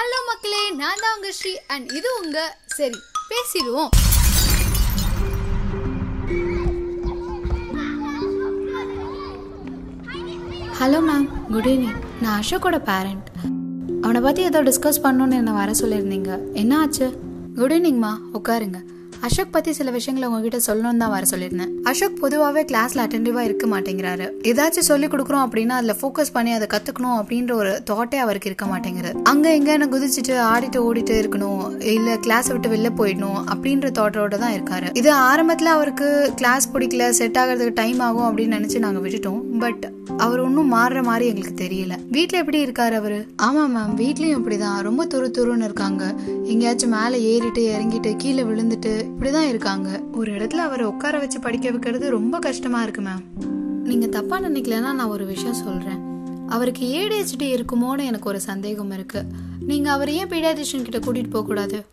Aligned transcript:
Hello 0.00 0.18
மக்களே 0.28 0.70
நான் 0.70 1.00
தான் 1.00 1.14
உங்க 1.16 1.32
ஸ்ரீ 1.32 1.56
அண்ட் 1.66 1.92
இது 1.92 2.08
உங்க 2.22 2.56
சரி. 2.66 2.98
பேசிடுவோம். 3.30 3.90
ஹலோ 10.78 11.00
மேம் 11.08 11.26
குட் 11.52 11.66
ஈவினிங் 11.66 11.98
நான் 12.20 12.40
அசோக்கோட 12.40 12.78
பேரண்ட் 12.84 13.28
அவனை 14.02 14.20
பற்றி 14.20 14.42
ஏதோ 14.42 14.62
டிஸ்கஸ் 14.62 15.02
பண்ணணுன்னு 15.04 15.38
என்னை 15.40 15.52
வர 15.52 15.72
சொல்லியிருந்தீங்க. 15.72 16.52
என்ன 16.52 16.78
ஆச்சு? 16.78 17.08
குட் 17.54 17.72
ஈவினிங்மா 17.72 18.12
உட்காருங்க. 18.32 18.80
அசோக் 19.26 19.52
பற்றி 19.54 19.72
சில 19.78 19.90
விஷயங்களை 19.90 20.26
உங்ககிட்ட 20.28 20.58
சொல்லணும்னு 20.66 21.02
தான் 21.02 21.12
வர 21.14 21.24
சொல்லியிருந்தேன். 21.30 21.72
அசோக் 21.90 22.20
பொதுவாகவே 22.20 22.62
கிளாஸ்ல 22.70 23.02
அட்டென்டிவா 23.04 23.42
இருக்க 23.48 23.66
மாட்டேங்கிறாரு. 23.72 24.26
ஏதாச்சும் 24.50 24.86
சொல்லி 24.90 25.06
கொடுக்குறோம் 25.06 25.44
அப்படின்னா 25.46 25.74
அதில் 25.80 25.96
ஃபோக்கஸ் 26.00 26.32
பண்ணி 26.36 26.52
அதை 26.52 26.66
கற்றுக்கணும் 26.74 27.18
அப்படின்ற 27.20 27.52
ஒரு 27.62 27.72
தாட்டே 27.90 28.18
அவருக்கு 28.24 28.50
இருக்க 28.50 28.66
மாட்டேங்குது 28.72 29.12
அங்கே 29.32 29.52
என்ன 29.76 29.88
குதிச்சுட்டு 29.94 30.34
ஆடிட்டு 30.52 30.80
ஓடிட்டு 30.86 31.16
இருக்கணும் 31.22 31.62
இல்லை 31.94 32.14
கிளாஸ் 32.26 32.50
விட்டு 32.52 32.70
வெளில 32.74 32.90
போயிடணும் 33.00 33.40
அப்படின்ற 33.52 33.90
தாட்டோட 34.00 34.38
தான் 34.44 34.56
இருக்காரு. 34.58 34.88
இது 35.02 35.12
ஆரம்பத்தில் 35.12 35.74
அவருக்கு 35.76 36.08
கிளாஸ் 36.42 36.68
பிடிக்கல 36.74 37.08
செட் 37.20 37.40
ஆகிறதுக்கு 37.42 37.80
டைம் 37.82 38.00
ஆகும் 38.08 38.28
அப்படின்னு 38.30 38.58
நினச்சி 38.58 38.78
நாங்கள் 38.86 39.04
விட்டுட்டோம். 39.06 39.42
பட் 39.64 39.84
அவர் 40.20 40.40
ஒன்றும் 40.40 40.72
மாறுற 40.72 41.02
மாதிரி 41.02 41.26
எங்களுக்கு 41.26 41.64
தெரியல. 41.64 41.94
வீட்டில் 42.10 42.38
எப்படி 42.38 42.64
இருக்காரு 42.64 42.94
அவரு? 42.94 43.18
ஆமாம் 43.36 43.72
மேம் 43.76 44.00
வீட்லேயும் 44.00 44.38
இப்படிதான் 44.38 44.80
ரொம்ப 44.80 45.04
துரு 45.04 45.28
துருன்னு 45.38 45.64
இருக்காங்க. 45.64 46.14
எங்கேயாச்சும் 46.44 46.90
மேலே 46.90 47.22
ஏறிட்டு 47.22 47.62
இறங்கிட்டு 47.74 48.16
கீழே 48.16 48.42
விழுந்துட்டு 48.42 48.92
இப்படிதான் 49.10 49.48
இருக்காங்க. 49.48 50.00
ஒரு 50.12 50.32
இடத்துல 50.32 50.62
அவரை 50.66 50.86
உட்கார 50.86 51.18
வச்சு 51.18 51.40
படிக்க 51.40 51.70
வைக்கிறது 51.70 52.10
ரொம்ப 52.10 52.38
கஷ்டமா 52.38 52.82
இருக்கு 52.82 53.00
மேம் 53.00 53.24
நீங்க 53.84 54.06
தப்பா 54.06 54.40
நினைக்கலன்னா 54.40 54.92
நான் 54.92 55.12
ஒரு 55.14 55.26
விஷயம் 55.26 55.60
சொல்றேன். 55.66 56.00
அவருக்கு 56.48 56.84
ஏடிஹெச்டி 56.94 57.46
இருக்குமோன்னு 57.48 58.04
எனக்கு 58.04 58.28
ஒரு 58.28 58.40
சந்தேகம் 58.40 58.90
இருக்கு. 58.90 59.22
நீங்க 59.60 59.90
அவர் 59.90 60.10
ஏன் 60.10 60.28
பீடியாட்ரிஷியன் 60.28 60.88
கிட்ட 60.88 60.98
கூட்டிட்டு 60.98 61.30
போக 61.30 61.46
கூடாது? 61.46 61.84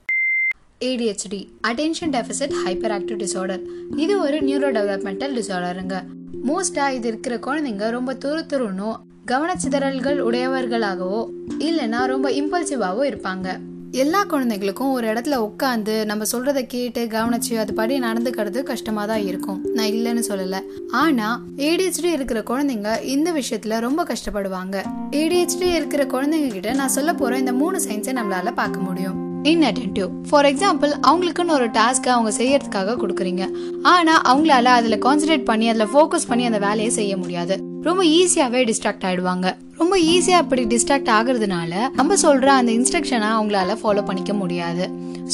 ADHD 0.82 1.48
attention 1.68 2.14
deficit 2.16 2.56
hyperactive 2.98 3.20
disorder. 3.24 3.62
இது 3.96 4.20
ஒரு 4.20 4.38
நியூரோ 4.38 4.74
டெவலப்மெண்டல் 4.76 5.36
டிசார்டருங்க. 5.40 6.04
மோஸ்டா 6.46 6.90
இது 6.90 7.08
இருக்கிற 7.08 7.38
குழந்தைங்க 7.38 7.90
ரொம்ப 7.90 8.14
துரு 8.14 8.46
துருனோ 8.54 8.96
கவனச்சிதறல்கள் 9.26 10.20
உடையவர்களாகவோ 10.20 11.26
இல்லைன்னா 11.60 12.06
ரொம்ப 12.06 12.30
இம்பல்சிவாவோ 12.30 13.02
இருப்பாங்க. 13.02 13.60
எல்லா 13.92 14.24
குழந்தைகளுக்கும் 14.24 14.92
ஒரு 14.92 15.08
இடத்துல 15.08 15.50
உட்காந்து 15.50 16.06
நம்ம 16.06 16.24
சொல்றத 16.32 16.66
கேட்டு 16.66 17.06
கவனிச்சு 17.06 17.50
அதுபடி 17.50 18.00
நடந்துக்கிறது 18.00 18.64
கஷ்டமா 18.64 19.06
தான் 19.06 19.22
இருக்கும். 19.22 19.62
நான் 19.74 19.86
இல்லைன்னு 19.86 20.24
சொல்லல. 20.28 20.64
ஆனா 20.92 21.44
ஏடிஹெச்டி 21.56 22.04
இருக்கிற 22.04 22.42
குழந்தைங்க 22.42 23.04
இந்த 23.04 23.32
விஷயத்துல 23.32 23.80
ரொம்ப 23.80 24.04
கஷ்டப்படுவாங்க. 24.04 24.86
ஏடிஹெச்டி 25.12 25.74
இருக்கிற 25.74 26.06
குழந்தைங்க 26.06 26.48
கிட்ட 26.48 26.74
நான் 26.74 26.90
சொல்ல 26.90 27.14
போற 27.14 27.38
இந்த 27.38 27.54
மூணு 27.54 27.80
சயின்ஸை 27.88 28.16
நம்மளால 28.16 28.54
பார்க்க 28.54 28.80
முடியும். 28.80 29.27
இன்அட்டென்டிவ் 29.52 30.10
ஃபார் 30.30 30.48
எக்ஸாம்பிள் 30.50 30.92
அவங்களுக்குன்னு 31.10 31.56
ஒரு 31.58 31.68
டாஸ்க்கை 31.78 32.12
அவங்க 32.16 32.32
செய்யறதுக்காக 32.40 32.96
கொடுக்குறீங்க. 33.02 33.44
ஆனால் 33.94 34.22
அவங்களால 34.32 34.74
அதில் 34.80 35.04
கான்சென்ட்ரேட் 35.06 35.50
பண்ணி 35.50 35.68
அதில் 35.72 35.92
ஃபோக்கஸ் 35.94 36.30
பண்ணி 36.30 36.46
அந்த 36.50 36.60
வேலையை 36.68 36.92
செய்ய 37.00 37.14
முடியாது. 37.24 37.56
ரொம்ப 37.88 38.04
ஈஸியாகவே 38.20 38.62
டிஸ்ட்ராக்ட் 38.70 39.06
ஆகிடுவாங்க 39.08 39.48
ரொம்ப 39.82 39.96
ஈஸியாக 40.14 40.44
அப்படி 40.44 40.64
டிஸ்ட்ராக்ட் 40.74 41.12
ஆகுறதுனால 41.18 41.74
நம்ம 42.00 42.16
சொல்கிற 42.24 42.50
அந்த 42.60 42.72
இன்ஸ்ட்ரக்ஷனை 42.78 43.30
அவங்களால 43.38 43.76
ஃபாலோ 43.82 44.04
பண்ணிக்க 44.08 44.34
முடியாது. 44.34 44.86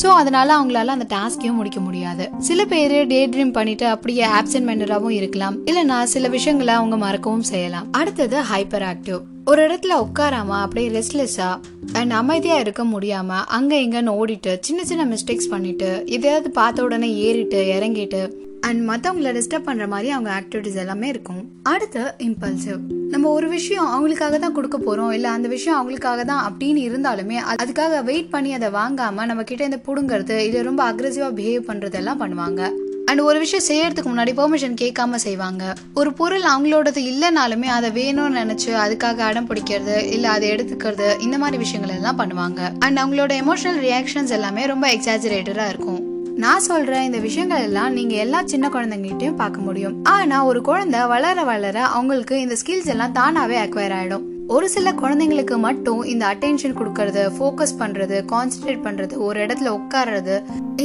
ஸோ 0.02 0.08
அதனால 0.22 0.50
அவங்களால 0.58 0.94
அந்த 0.98 1.08
டாஸ்கையும் 1.16 1.60
முடிக்க 1.60 1.80
முடியாது. 1.80 2.24
சில 2.48 2.66
பேர் 2.72 2.96
டே 3.08 3.20
ட்ரீம் 3.34 3.58
பண்ணிட்டு 3.58 3.86
அப்படியே 3.96 4.26
ஆப்சென்ட் 4.40 4.70
மெண்டராகவும் 4.70 5.18
இருக்கலாம். 5.20 5.58
இல்லைனா 5.70 6.00
சில 6.16 6.28
விஷயங்களை 6.38 6.74
அவங்க 6.80 6.98
மறக்கவும் 7.06 7.48
செய்யலாம். 7.54 7.88
அடுத்தது 7.92 8.40
ஹைப்பர் 8.52 8.88
ஆக்டிவ் 8.94 9.22
ஒரு 9.46 9.68
இடத்துல 9.68 9.94
உட்காராம 10.06 10.48
அப்படியே 10.48 10.90
ரெஸ்ட்லெஸ்ஸாக 10.90 11.56
அண்ட் 11.94 12.12
அமைதியாக 12.12 12.60
இருக்க 12.60 12.84
முடியாமல் 12.84 13.44
அங்கே 13.48 13.88
இங்கேன்னு 13.88 14.14
ஓடிட்டு 14.20 14.58
சின்ன 14.62 14.86
சின்ன 14.86 15.16
மிஸ்டேக்ஸ் 15.16 15.50
பண்ணிட்டு 15.50 16.04
எதையாவது 16.06 16.52
பார்த்த 16.52 16.84
உடனே 16.84 17.16
ஏறிட்டு 17.16 17.64
இறங்கிட்டு 17.80 18.34
அண்ட் 18.62 18.90
மற்றவங்கள 18.90 19.32
டிஸ்டர்ப் 19.38 19.66
பண்ணுற 19.66 19.88
மாதிரி 19.88 20.10
அவங்க 20.10 20.42
ஆக்டிவிட்டிஸ் 20.42 20.76
எல்லாமே 20.76 21.08
இருக்கும். 21.08 21.50
அடுத்து 21.64 22.14
இம்பல்சிவ் 22.18 22.80
நம்ம 23.10 23.30
ஒரு 23.30 23.50
விஷயம் 23.50 23.86
அவங்களுக்காக 23.86 24.40
தான் 24.40 24.52
கொடுக்க 24.52 24.78
போகிறோம் 24.78 25.12
இல்லை 25.12 25.30
அந்த 25.30 25.48
விஷயம் 25.48 25.80
அவங்களுக்காக 25.80 26.26
தான் 26.26 26.54
அப்படின்னு 26.54 26.82
இருந்தாலுமே 26.90 27.40
அதுக்காக 27.58 28.04
வெயிட் 28.04 28.30
பண்ணி 28.30 28.54
அதை 28.54 28.70
வாங்காமல் 28.70 29.26
நம்ம 29.26 29.44
கிட்ட 29.44 29.64
இந்த 29.64 29.82
பிடுங்கிறது 29.88 30.38
இல்ல 30.38 30.62
ரொம்ப 30.62 30.92
அக்ரெசிவாக 30.92 31.32
பிஹேவ் 31.36 31.70
பண்ணுறதெல்லாம் 31.72 32.20
பண்ணுவாங்க. 32.20 32.72
அண்ட் 33.06 33.20
ஒரு 33.20 33.40
விஷயம் 33.40 33.66
செய்யறதுக்கு 33.68 34.08
முன்னாடி 34.08 34.32
பெர்மிஷன் 34.34 34.76
கேட்காம 34.82 35.16
செய்வாங்க. 35.16 35.74
ஒரு 35.94 36.14
பொருள் 36.14 36.42
அவங்களோடது 36.42 37.02
இல்லைனாலுமே 37.10 37.66
அதை 37.66 37.90
வேணும்னு 37.90 38.40
நினைச்சு 38.42 38.70
அதுக்காக 38.70 39.18
அடம் 39.18 39.50
பிடிக்கிறது 39.50 40.06
இல்ல 40.12 40.30
அதை 40.30 40.52
எடுத்துக்கிறது 40.52 41.20
இந்த 41.20 41.38
மாதிரி 41.38 41.58
விஷயங்கள் 41.58 41.96
எல்லாம் 41.96 42.20
பண்ணுவாங்க. 42.20 42.60
அண்ட் 42.80 43.00
அவங்களோட 43.00 43.34
எமோஷனல் 43.44 43.82
ரியாக்ஷன்ஸ் 43.82 44.30
எல்லாமே 44.30 44.66
ரொம்ப 44.66 44.88
எக்ஸாஜரேட்டடா 44.88 45.68
இருக்கும். 45.68 46.02
நான் 46.36 46.66
சொல்ற 46.68 47.02
இந்த 47.02 47.18
விஷயங்கள் 47.18 47.62
எல்லாம் 47.62 47.94
நீங்க 47.94 48.16
எல்லா 48.16 48.42
சின்ன 48.46 48.68
குழந்தைங்ககிட்டயும் 48.68 49.36
பார்க்க 49.36 49.62
முடியும். 49.62 50.04
ஆனா 50.04 50.46
ஒரு 50.46 50.62
குழந்தை 50.62 51.06
வளர 51.06 51.44
வளர 51.44 51.86
அவங்களுக்கு 51.86 52.40
இந்த 52.40 52.56
ஸ்கில்ஸ் 52.66 52.86
எல்லாம் 52.86 53.16
தானாவே 53.16 53.56
அக்வயர் 53.66 53.96
ஆயிடும். 54.00 54.32
ஒரு 54.54 54.68
சில 54.74 54.88
குழந்தைங்களுக்கு 54.92 55.56
மட்டும் 55.66 56.02
இந்த 56.04 56.24
அட்டென்ஷன் 56.32 56.76
கொடுக்கறது 56.80 57.22
ஃபோக்கஸ் 57.36 57.74
பண்றது 57.80 58.18
கான்சென்ட்ரேட் 58.32 58.84
பண்றது 58.88 59.16
ஒரு 59.28 59.38
இடத்துல 59.46 59.70
உட்கார்றது 59.78 60.36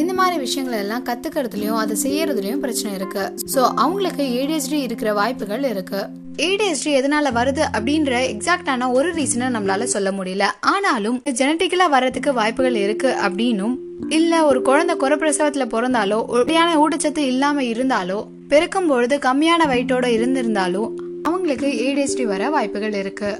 இந்த 0.00 0.12
மாதிரி 0.18 0.36
விஷயங்கள் 0.44 0.78
எல்லாம் 0.78 1.04
கத்துக்கிறதுலயும் 1.06 1.80
அதை 1.82 1.96
செய்யறதுலயும் 2.04 2.62
பிரச்சனை 2.64 2.92
இருக்கு. 2.98 3.24
ஸோ 3.54 3.60
அவங்களுக்கு 3.84 4.24
ஏடிஎஸ்டி 4.38 4.78
இருக்கிற 4.86 5.12
வாய்ப்புகள் 5.12 5.64
இருக்கு. 5.72 6.00
ஏடிஎஸ்டி 6.48 6.92
எதனால 7.00 7.32
வருது 7.38 7.62
அப்படின்ற 7.76 8.12
எக்ஸாக்டான 8.34 8.90
ஒரு 8.92 9.10
ரீசனை 9.14 9.48
நம்மளால 9.56 9.88
சொல்ல 9.94 10.12
முடியல. 10.18 10.46
ஆனாலும் 10.72 11.18
ஜெனட்டிக்கலா 11.40 11.88
வர்றதுக்கு 11.96 12.32
வாய்ப்புகள் 12.40 12.78
இருக்கு 12.84 13.12
அப்படின்னும் 13.26 13.76
இல்ல 14.18 14.44
ஒரு 14.44 14.62
குழந்தை 14.62 14.96
குறப்பிரசவத்துல 15.02 15.66
பிறந்தாலோ 15.74 16.20
உடையான 16.36 16.70
ஊட்டச்சத்து 16.84 17.24
இல்லாம 17.32 17.62
இருந்தாலோ 17.72 18.20
பிறக்கும் 18.54 18.90
பொழுது 18.92 19.16
கம்மியான 19.28 19.62
வயிற்றோட 19.72 20.06
இருந்திருந்தாலும் 20.18 20.90
அவங்களுக்கு 21.22 21.68
ஏடிஎஸ்டி 21.86 22.24
வர 22.24 22.42
வாய்ப்புகள் 22.50 22.94
இருக்கு. 22.94 23.30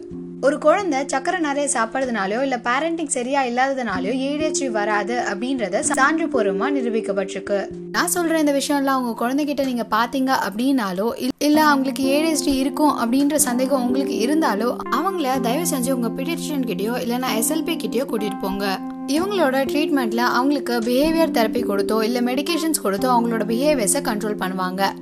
ஒரு 0.41 0.59
குழந்தை 0.59 1.05
சக்கரை 1.05 1.39
நிறைய 1.39 1.71
சாப்பிட்றதுனாலயோ 1.73 2.43
இல்ல 2.43 2.57
பேரண்டிங் 2.57 3.07
சரியா 3.07 3.43
இல்லாததுனாலயோ 3.43 4.13
ஏடிஹெச்டி 4.19 4.71
வராது 4.71 5.25
அப்படின்றத 5.31 5.81
சான்று 5.81 6.27
பூர்வமா 6.27 6.71
நிரூபிக்கப்பட்டிருக்கு. 6.71 7.69
நான் 7.91 8.11
சொல்ற 8.15 8.39
இந்த 8.39 8.53
விஷயம்லாம் 8.53 8.95
உங்க 8.95 9.27
குழந்தைகிட்ட 9.27 9.65
நீங்க 9.65 9.87
பாத்தீங்க 9.91 10.39
அப்படின்னாலோ 10.49 11.13
இல்ல- 11.39 11.65
அவங்களுக்கு 11.65 12.05
ஏடிஹெச்டி 12.05 12.55
இருக்கும் 12.55 12.99
அப்படின்ற 12.99 13.35
சந்தேகம் 13.35 13.83
உங்களுக்கு 13.83 14.29
இருந்தாலோ 14.29 14.77
அவங்கள 14.97 15.41
தயவு 15.41 15.67
செஞ்சு 15.71 15.91
உங்க 15.93 16.09
பிடிஷன் 16.09 16.65
கிட்டயோ 16.65 16.95
இல்லைன்னா 16.99 17.29
எஸ்எல்பி 17.37 17.77
கிட்டயோ 17.77 18.05
கூட்டிட்டு 18.05 18.41
போங்க. 18.41 18.79
இவங்களோட 19.07 19.65
ட்ரீட்மெண்ட்ல 19.65 20.17
அவங்களுக்கு 20.17 20.79
பிஹேவியர் 20.79 21.31
தெரப்பி 21.31 21.65
கொடுத்தோ 21.65 22.03
இல்ல 22.03 22.21
மெடிகேஷன்ஸ் 22.21 22.85
கொடுத்தோ 22.85 23.07
அவங்களோட 23.07 23.45
பிஹேவியர்ஸை 23.45 24.03
கண்ட்ரோல் 24.03 24.41
பண்ணுவாங்க. 24.41 24.93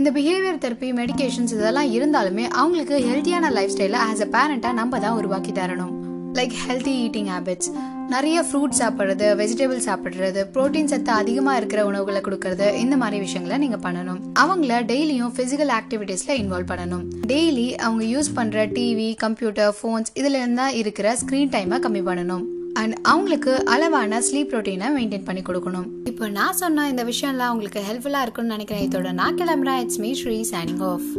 இந்த 0.00 0.10
பிஹேவியர் 0.16 0.60
தெரப்பி 0.64 0.88
மெடிகேஷன்ஸ் 0.98 1.52
இதெல்லாம் 1.54 1.90
இருந்தாலுமே 1.96 2.44
அவங்களுக்கு 2.60 2.96
ஹெல்த்தியான 3.08 3.48
லைஃப் 3.56 3.72
ஸ்டைலை 3.74 3.98
ஆஸ் 4.04 4.22
அ 4.26 4.28
பேரண்டாக 4.34 4.78
நம்ம 4.78 5.00
தான் 5.04 5.16
உருவாக்கி 5.18 5.52
தரணும். 5.58 5.90
லைக் 6.38 6.54
ஹெல்த்தி 6.66 6.94
ஈட்டிங் 7.06 7.28
ஹேபிட்ஸ் 7.32 7.70
நிறைய 8.14 8.44
ஃப்ரூட்ஸ் 8.46 8.80
சாப்பிட்றது 8.82 9.26
வெஜிடபிள் 9.40 9.82
சாப்பிட்றது 9.88 10.42
ப்ரோட்டீன் 10.54 10.90
சத்து 10.92 11.12
அதிகமாக 11.22 11.58
இருக்கிற 11.60 11.82
உணவுகளை 11.90 12.22
கொடுக்கறது 12.28 12.68
இந்த 12.84 12.96
மாதிரி 13.02 13.20
விஷயங்களை 13.26 13.58
நீங்கள் 13.64 13.84
பண்ணணும். 13.86 14.22
அவங்கள 14.44 14.80
டெய்லியும் 14.92 15.34
ஃபிசிக்கல் 15.36 15.74
ஆக்டிவிட்டீஸில் 15.80 16.34
இன்வால்வ் 16.42 16.72
பண்ணணும். 16.72 17.04
டெய்லி 17.32 17.68
அவங்க 17.84 18.04
யூஸ் 18.14 18.34
பண்ணுற 18.40 18.66
டிவி 18.78 19.10
கம்ப்யூட்டர் 19.26 19.76
ஃபோன்ஸ் 19.80 20.12
இதுல 20.22 20.44
தான் 20.62 20.74
இருக்கிற 20.82 21.16
ஸ்க்ரீன் 21.22 21.54
டைமை 21.56 21.78
கம்மி 21.86 22.04
பண்ணணும். 22.10 22.46
அண்ட் 22.74 22.98
அவங்களுக்கு 23.02 23.64
அளவான 23.64 24.20
ஸ்லீப் 24.20 24.54
ரொட்டீனை 24.56 24.88
மெயின்டைன் 24.96 25.24
பண்ணி 25.24 25.42
கொடுக்கணும். 25.42 25.88
இப்போ 26.04 26.28
நான் 26.28 26.52
சொன்ன 26.52 26.88
இந்த 26.88 27.04
விஷயம்லாம் 27.04 27.52
உங்களுக்கு 27.54 27.82
ஹெல்ப்ஃபுல்லாக 27.88 28.22
இருக்கும்னு 28.22 28.56
நினைக்கிறேன். 28.56 28.88
இதோட 28.88 29.12
நான் 29.12 29.34
கிளம்புறேன். 29.34 29.80
It's 29.80 29.98
me 29.98 30.12
Sri 30.14 30.46
signing 30.50 30.82
off 30.92 31.10